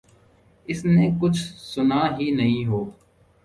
[0.65, 1.39] اس نے کچھ
[1.73, 2.83] سنا ہی نہیں ہو۔